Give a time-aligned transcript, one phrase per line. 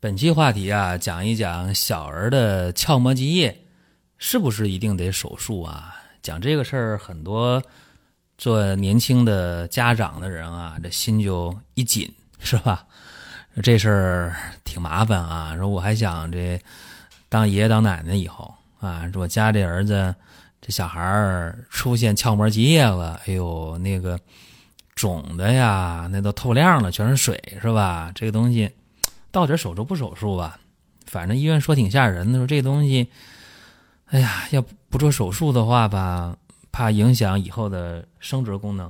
[0.00, 3.64] 本期话题啊，讲一讲小儿的鞘膜积液
[4.16, 5.92] 是不是一定得手术啊？
[6.22, 7.60] 讲这个事儿，很多
[8.36, 12.86] 做年轻的家长的人啊，这心就一紧，是吧？
[13.60, 15.56] 这事儿挺麻烦啊。
[15.56, 16.60] 说我还想这
[17.28, 20.14] 当爷爷当奶奶以后啊，我家这儿子
[20.60, 24.16] 这小孩儿出现鞘膜积液了，哎呦，那个
[24.94, 28.12] 肿的呀，那都透亮了，全是水，是吧？
[28.14, 28.70] 这个东西。
[29.38, 30.58] 到底手术不手术吧？
[31.06, 33.06] 反正医院说挺吓人的，说这东西，
[34.06, 36.36] 哎呀，要不做手术的话吧，
[36.72, 38.88] 怕影响以后的生殖功能；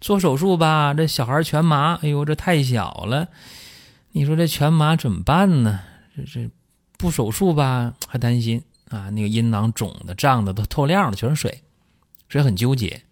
[0.00, 3.28] 做手术吧，这小孩全麻，哎呦，这太小了。
[4.12, 5.80] 你说这全麻怎么办呢？
[6.16, 6.50] 这这
[6.96, 11.62] 不手术吧，还担心啊，那个阴囊肿的、胀的都透亮了，全是水，
[12.30, 13.02] 所以很纠结。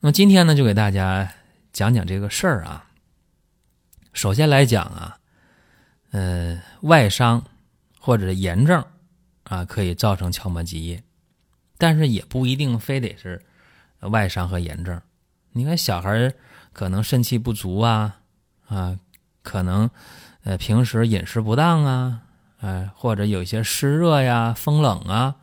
[0.00, 1.32] 那么今天呢，就给大家
[1.72, 2.84] 讲讲这个事儿啊。
[4.12, 5.16] 首先来讲啊。
[6.10, 7.44] 呃，外伤
[7.98, 8.84] 或者炎症
[9.44, 11.02] 啊，可以造成鞘膜积液，
[11.78, 13.40] 但是也不一定非得是
[14.00, 15.00] 外伤和炎症。
[15.52, 16.32] 你看小孩
[16.72, 18.20] 可能肾气不足啊，
[18.66, 18.98] 啊，
[19.42, 19.88] 可能
[20.44, 22.22] 呃平时饮食不当啊，
[22.60, 25.36] 呃，或者有些湿热呀、风冷啊，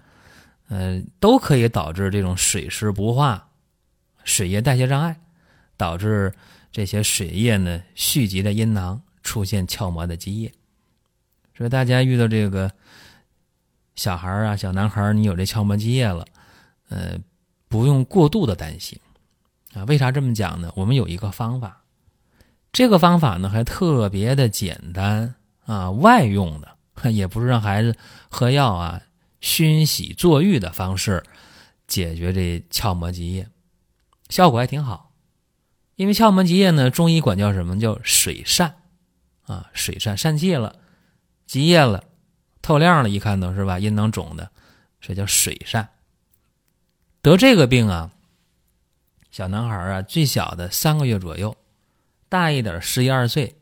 [0.70, 3.50] 呃，都可以导致这种水湿不化、
[4.24, 5.20] 水液代谢障碍，
[5.78, 6.34] 导致
[6.72, 9.02] 这些水液呢蓄积在阴囊。
[9.28, 10.54] 出现鞘膜的积液，
[11.54, 12.72] 所以大家遇到这个
[13.94, 16.26] 小孩啊、小男孩，你有这鞘膜积液了，
[16.88, 17.20] 呃，
[17.68, 18.98] 不用过度的担心
[19.74, 19.84] 啊。
[19.84, 20.72] 为啥这么讲呢？
[20.78, 21.84] 我们有一个方法，
[22.72, 25.36] 这个方法呢还特别的简单
[25.66, 26.78] 啊，外用的，
[27.12, 27.98] 也不是让孩子
[28.30, 29.02] 喝药啊、
[29.42, 31.22] 熏洗坐浴的方式
[31.86, 33.50] 解决这鞘膜积液，
[34.30, 35.12] 效果还挺好。
[35.98, 38.72] 因为鞘膜积液呢，中医管叫什么叫水疝。
[39.48, 40.76] 啊，水疝疝气了，
[41.46, 42.04] 积液了，
[42.62, 44.52] 透亮了，一看都是吧，阴囊肿的，
[45.02, 45.88] 这叫水疝。
[47.22, 48.12] 得这个病啊，
[49.32, 51.56] 小男孩啊，最小的三个月左右，
[52.30, 53.58] 大一点十一二岁，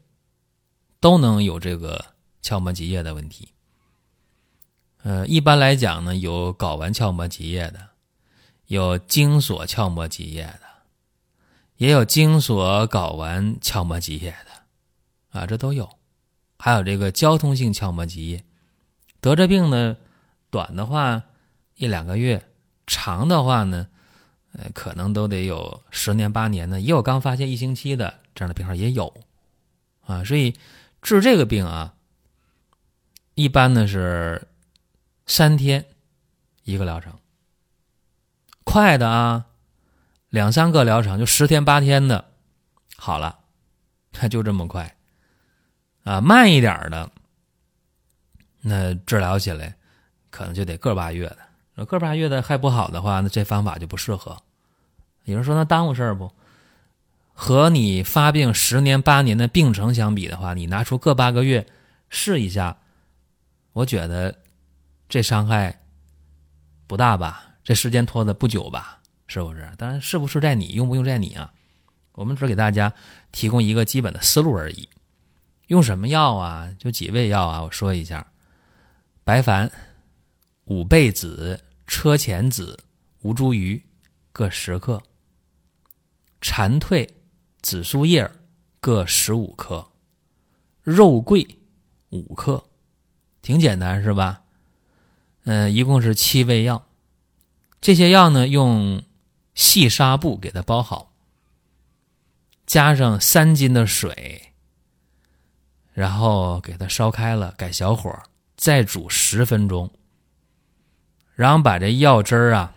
[1.00, 3.50] 都能有这个鞘膜积液的问题。
[5.04, 7.90] 呃，一般来讲呢，有睾丸鞘膜积液的，
[8.66, 10.62] 有精索鞘膜积液的，
[11.78, 14.65] 也有精索睾丸鞘膜积液的。
[15.36, 15.90] 啊，这都有，
[16.58, 18.46] 还有这个交通性鞘膜积液，
[19.20, 19.98] 得这病呢，
[20.50, 21.24] 短的话
[21.76, 22.50] 一两个月，
[22.88, 23.88] 长的话呢，
[24.54, 29.14] 呃，可能都得有十年八年的，也有刚发现一星期的这样的病号也有，
[30.06, 30.56] 啊，所以
[31.02, 31.96] 治这个病啊，
[33.34, 34.48] 一般呢是
[35.26, 35.86] 三天
[36.64, 37.14] 一个疗程，
[38.64, 39.48] 快的啊，
[40.30, 42.32] 两三个疗程就十天八天的，
[42.96, 43.40] 好了，
[44.14, 44.95] 它 就这么快。
[46.06, 47.12] 啊，慢一点的，
[48.62, 49.76] 那治疗起来
[50.30, 51.86] 可能就得个把月的。
[51.86, 54.42] 个把月的还不好的话，那这方法就不适合。
[55.24, 56.32] 有人说那耽误事儿不？
[57.34, 61.66] 和你发病十年八年的病程相比的话，你拿出个八个月
[62.08, 62.78] 试一下，
[63.74, 64.38] 我觉得
[65.10, 65.82] 这伤害
[66.88, 67.56] 不大吧？
[67.64, 69.00] 这时间拖的不久吧？
[69.28, 69.70] 是不是？
[69.78, 71.52] 当然是不是在你用不用在你啊？
[72.14, 72.94] 我们只给大家
[73.32, 74.88] 提供一个基本的思路而已。
[75.68, 76.72] 用什么药啊？
[76.78, 77.64] 就几味药啊？
[77.64, 78.26] 我说一下：
[79.24, 79.70] 白矾、
[80.66, 82.80] 五倍子、车前子、
[83.22, 83.82] 吴茱萸
[84.32, 85.00] 各十克；
[86.42, 87.10] 蝉蜕、
[87.62, 88.30] 紫苏叶
[88.80, 89.92] 各十五克；
[90.84, 91.48] 肉桂
[92.10, 92.64] 五克，
[93.42, 94.44] 挺简单是吧？
[95.46, 96.88] 嗯，一共是七味药。
[97.82, 99.04] 这些药呢，用
[99.56, 101.14] 细纱布给它包好，
[102.68, 104.54] 加上三斤的水。
[105.96, 108.14] 然后给它烧开了，改小火，
[108.58, 109.90] 再煮十分钟。
[111.36, 112.76] 然后把这药汁儿啊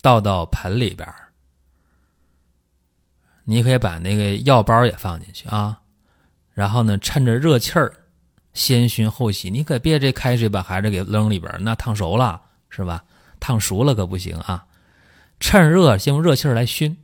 [0.00, 1.32] 倒到盆里边儿。
[3.42, 5.80] 你可以把那个药包也放进去啊。
[6.52, 7.92] 然后呢，趁着热气儿，
[8.54, 9.50] 先熏后洗。
[9.50, 13.04] 你可别这开水把孩子给扔里边儿，那烫熟了是吧？
[13.40, 14.64] 烫熟了可不行啊。
[15.40, 16.96] 趁热先用热气儿来熏，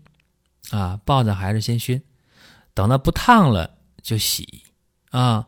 [0.71, 2.01] 啊，抱着孩子先熏，
[2.75, 3.73] 等到不烫了。
[4.05, 4.63] 就洗
[5.11, 5.47] 啊，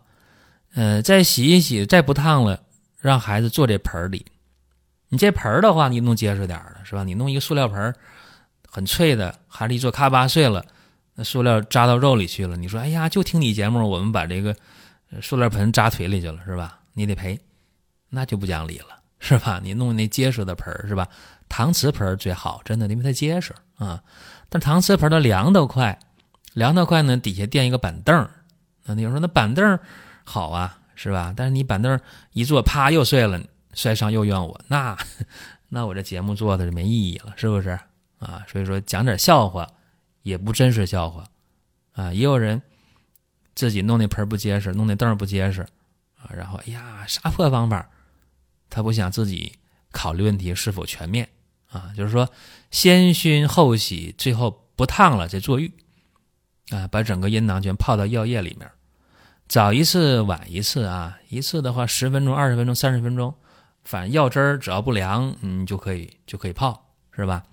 [0.75, 2.61] 呃，再洗一洗，再不烫了，
[2.99, 4.25] 让孩子坐这盆里。
[5.09, 7.05] 你这盆的话，你弄结实点儿的是吧？
[7.05, 7.95] 你弄一个塑料盆，
[8.67, 10.65] 很脆的，孩子一坐咔吧碎了，
[11.15, 12.57] 那塑料扎到肉里去了。
[12.57, 14.57] 你说，哎呀，就听你节目，我们把这个
[15.21, 16.81] 塑料盆扎腿里去了，是吧？
[16.95, 17.39] 你得赔，
[18.09, 19.61] 那就不讲理了，是吧？
[19.63, 21.07] 你弄那结实的盆是吧？
[21.49, 24.03] 搪瓷盆最好，真的，因为它结实啊。
[24.49, 25.99] 但搪瓷盆儿它凉得快，
[26.55, 28.29] 凉得快呢，底下垫一个板凳。
[28.87, 29.79] 那你说那板凳
[30.25, 31.35] 好啊，是吧？
[31.37, 32.01] 但是你板凳
[32.33, 33.41] 一坐，啪又碎了，
[33.75, 34.97] 摔伤又怨我，那
[35.69, 37.79] 那我这节目做的就没意义了，是不是
[38.19, 38.45] 啊？
[38.49, 39.69] 所以说讲点笑话，
[40.23, 41.25] 也不真是笑话
[41.93, 42.13] 啊。
[42.13, 42.63] 也有人
[43.55, 45.63] 自己弄那盆不结实，弄那凳不结实
[46.17, 47.89] 啊，然后哎呀，啥破方法？
[48.71, 49.53] 他不想自己
[49.93, 51.29] 考虑问题是否全面
[51.71, 51.93] 啊？
[51.97, 52.29] 就是说
[52.71, 55.73] 先熏后洗，最后不烫了再坐浴
[56.71, 58.69] 啊，把整个阴囊全泡到药液里面。
[59.49, 61.19] 早一次，晚一次啊！
[61.29, 63.33] 一次的话，十分钟、二十分钟、三十分钟，
[63.85, 67.45] 反正药汁儿只要不凉，你就可以就可以泡，是吧？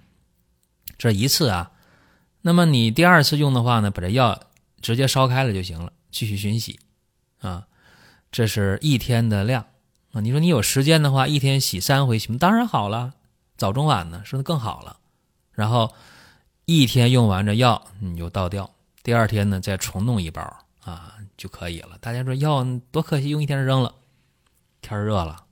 [0.98, 1.72] 这一次啊，
[2.42, 4.40] 那么你第二次用的话呢，把这药
[4.82, 6.80] 直接烧开了就行了，继续熏洗
[7.40, 7.68] 啊。
[8.32, 9.68] 这是一天的量
[10.14, 10.22] 啊。
[10.22, 13.14] 你说你有时间的话，一天洗三回行当然好了，
[13.56, 14.98] 早中晚呢，是不是更好了？
[15.52, 15.94] 然后
[16.66, 18.72] 一天用完这药，你就倒掉，
[19.04, 20.42] 第二天呢再重弄一包
[20.82, 21.14] 啊。
[21.44, 21.98] 就可以了。
[22.00, 23.94] 大家说药多可惜，用一天扔了。
[24.82, 25.44] 天热了，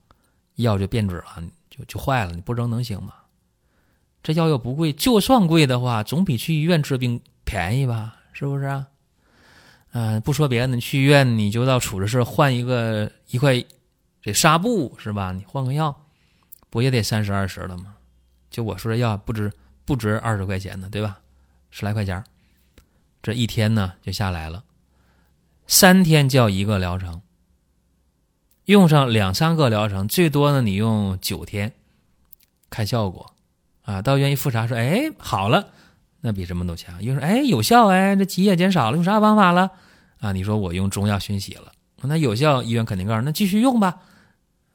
[0.56, 2.32] 药就变质了，就就坏了。
[2.32, 3.14] 你不扔能行吗？
[4.24, 8.16] 这药又不贵，就算贵的话，总比去医院治病便宜吧？
[8.32, 8.88] 是不是啊？
[9.92, 13.62] 嗯，不说别的，你去医院你就到处置室换一个一块
[14.22, 15.34] 这纱布是吧？
[15.34, 16.06] 你换个药，
[16.70, 17.96] 不也得三十二十的吗？
[18.50, 19.52] 就我说这药不值
[19.84, 21.20] 不值二十块钱呢，对吧？
[21.70, 22.24] 十来块钱，
[23.22, 24.64] 这一天呢就下来了。
[25.68, 27.22] 三天叫一个疗程，
[28.66, 31.74] 用上两三个疗程，最多呢你用九天，
[32.70, 33.34] 看效果，
[33.84, 35.70] 啊，到愿意复查说，哎，好了，
[36.20, 37.02] 那比什么都强。
[37.04, 39.72] 又说，哎，有效，哎，这积液减少了，用啥方法了？
[40.20, 41.72] 啊，你说我用中药熏洗了，
[42.02, 44.02] 那有效，医院肯定告诉那继续用吧，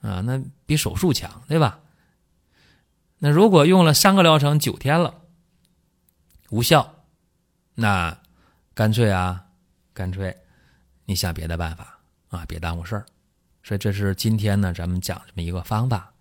[0.00, 1.80] 啊，那比手术强，对吧？
[3.18, 5.14] 那如果用了三个疗程九天了，
[6.50, 6.94] 无效，
[7.74, 8.18] 那
[8.74, 9.46] 干脆啊，
[9.94, 10.36] 干脆。
[11.06, 11.98] 你想别的办法
[12.28, 13.06] 啊，别耽误事儿。
[13.62, 16.12] 所以这是今天呢，咱们讲这么一个方法。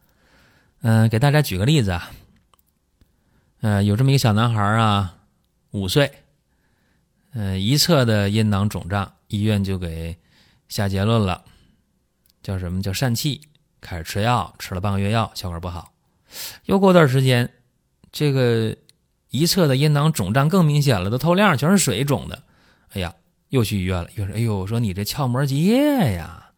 [0.82, 2.12] 嗯，给大家举个例子啊。
[3.62, 5.18] 嗯，有这么一个小男孩啊，
[5.72, 6.12] 五岁，
[7.34, 10.16] 嗯，一侧的阴囊肿胀，医院就给
[10.68, 11.44] 下结论了，
[12.44, 13.42] 叫什么叫疝气，
[13.82, 15.92] 开始吃药，吃了半个月药，效果不好。
[16.66, 17.52] 又过段时间，
[18.12, 18.76] 这个
[19.30, 22.44] 一侧的阴囊肿胀更明显了，都透亮，全是水肿的。
[22.90, 23.14] 哎呀！
[23.56, 26.52] 又去医院了，又说：“哎呦，说你这鞘膜积液呀，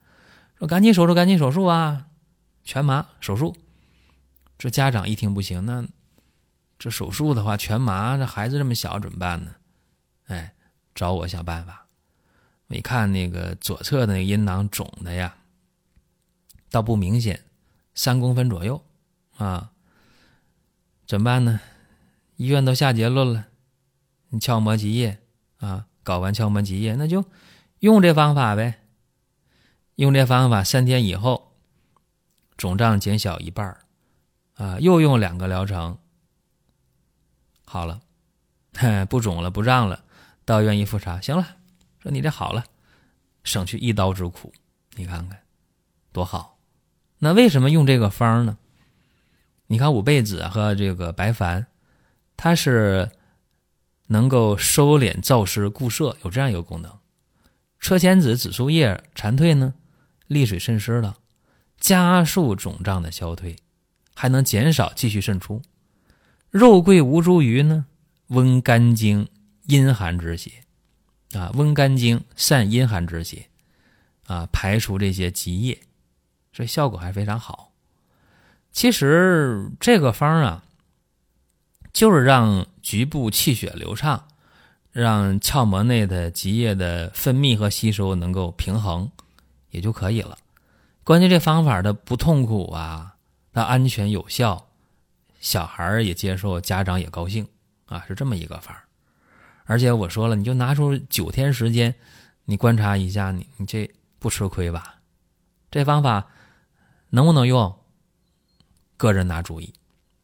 [0.57, 2.07] 说赶紧手术，赶紧手术啊，
[2.63, 3.55] 全麻手术。”
[4.57, 5.87] 这家长一听不行，那
[6.79, 9.51] 这手术的话全麻，这孩子这么小怎么办呢？
[10.25, 10.55] 哎，
[10.95, 11.85] 找我想办法。
[12.65, 15.35] 我一看那个左侧的那个阴囊肿的呀，
[16.71, 17.43] 倒不明显，
[17.93, 18.83] 三公分左右
[19.37, 19.69] 啊，
[21.05, 21.59] 怎么办呢？
[22.37, 23.45] 医院都下结论了，
[24.29, 25.19] 你鞘膜积液
[25.59, 25.85] 啊。
[26.07, 27.25] 搞完鞘膜积液，那就
[27.79, 28.79] 用这方法呗。
[29.95, 31.51] 用这方法，三天以后
[32.55, 33.77] 肿胀减小一半
[34.53, 35.97] 啊，又用两个疗程，
[37.65, 37.99] 好了，
[39.09, 40.05] 不肿了，不胀了，
[40.45, 41.57] 到医院一复查，行了，
[41.99, 42.63] 说你这好了，
[43.43, 44.53] 省去一刀之苦，
[44.95, 45.37] 你看看
[46.13, 46.57] 多好。
[47.17, 48.57] 那为什么用这个方呢？
[49.65, 51.65] 你看五倍子和这个白矾，
[52.37, 53.11] 它是。
[54.07, 56.91] 能够收敛燥湿固摄，有这样一个功能。
[57.79, 59.73] 车前子、紫苏叶蝉蜕呢，
[60.27, 61.17] 利水渗湿了，
[61.79, 63.57] 加速肿胀的消退，
[64.15, 65.61] 还能减少继续渗出。
[66.49, 67.85] 肉桂、吴茱萸呢，
[68.27, 69.27] 温肝经、
[69.67, 70.63] 阴寒之邪，
[71.33, 73.49] 啊，温肝经、散阴寒之邪，
[74.25, 75.79] 啊，排除这些积液，
[76.53, 77.73] 所以效果还非常好。
[78.71, 80.63] 其实这个方啊。
[81.97, 84.27] 就是让局部气血流畅，
[84.91, 89.09] 让鞘膜内的积液的分泌和吸收能够平衡，
[89.71, 90.37] 也就可以了。
[91.03, 93.15] 关键这方法的不痛苦啊，
[93.51, 94.67] 它安全有效，
[95.39, 97.47] 小孩儿也接受，家长也高兴
[97.87, 98.83] 啊，是这么一个法儿。
[99.65, 101.95] 而且我说了，你就拿出九天时间，
[102.45, 103.89] 你观察一下，你你这
[104.19, 104.97] 不吃亏吧？
[105.71, 106.27] 这方法
[107.09, 107.75] 能不能用？
[108.97, 109.73] 个人拿主意，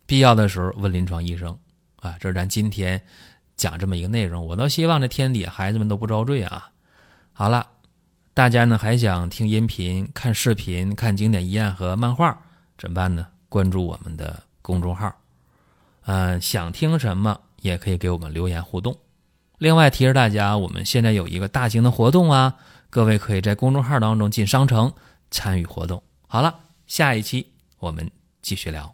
[0.06, 1.58] 必要的时候问临床医生。
[2.04, 3.02] 啊，这是咱今天
[3.56, 6.70] 讲这么一个内容，我倒希望这天底下孩子们都不遭罪啊！
[7.32, 7.66] 好了，
[8.34, 12.38] 大家呢还想听音频、看视频、看经典疑案和漫画，
[12.78, 13.26] 怎么办呢？
[13.48, 15.16] 关注我们的公众号，
[16.06, 18.98] 嗯，想听什么也可以给我们留言互动。
[19.60, 22.56] 另外提示大家，我们现在有一个大型的活动啊，
[22.90, 24.92] 各位可以在公众号当中进商城
[25.32, 26.04] 参与活动。
[26.28, 28.94] 好了，下一期我们继续聊。